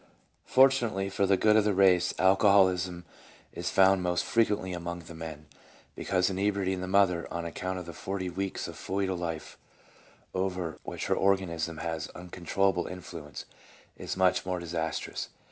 [0.47, 3.05] Fortunately for the good of the race, alcoholism
[3.53, 5.45] is found most frequently among the men,
[5.95, 9.59] because inebriety in the mother, on account of the forty weeks of fcetal life
[10.33, 13.45] over which her organism has uncontrollable influence,
[13.95, 15.29] is much more disastrous.